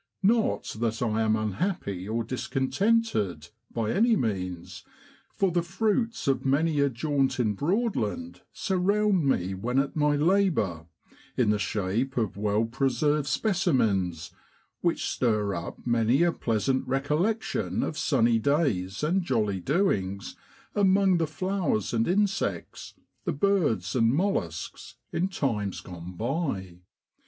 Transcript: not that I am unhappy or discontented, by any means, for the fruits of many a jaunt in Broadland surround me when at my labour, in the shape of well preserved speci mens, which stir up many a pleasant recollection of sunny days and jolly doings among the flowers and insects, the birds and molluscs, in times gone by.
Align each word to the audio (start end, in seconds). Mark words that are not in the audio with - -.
not 0.23 0.63
that 0.79 0.99
I 0.99 1.21
am 1.21 1.35
unhappy 1.35 2.07
or 2.09 2.23
discontented, 2.23 3.49
by 3.71 3.91
any 3.91 4.15
means, 4.15 4.83
for 5.35 5.51
the 5.51 5.61
fruits 5.61 6.27
of 6.27 6.43
many 6.43 6.79
a 6.79 6.89
jaunt 6.89 7.39
in 7.39 7.53
Broadland 7.55 8.41
surround 8.51 9.25
me 9.27 9.53
when 9.53 9.77
at 9.77 9.95
my 9.95 10.15
labour, 10.15 10.87
in 11.37 11.51
the 11.51 11.59
shape 11.59 12.17
of 12.17 12.35
well 12.35 12.65
preserved 12.65 13.27
speci 13.27 13.75
mens, 13.75 14.31
which 14.79 15.05
stir 15.07 15.53
up 15.53 15.85
many 15.85 16.23
a 16.23 16.31
pleasant 16.31 16.87
recollection 16.87 17.83
of 17.83 17.95
sunny 17.95 18.39
days 18.39 19.03
and 19.03 19.21
jolly 19.21 19.59
doings 19.59 20.35
among 20.73 21.17
the 21.19 21.27
flowers 21.27 21.93
and 21.93 22.07
insects, 22.07 22.95
the 23.25 23.33
birds 23.33 23.95
and 23.95 24.11
molluscs, 24.15 24.95
in 25.13 25.27
times 25.27 25.79
gone 25.79 26.13
by. 26.13 26.79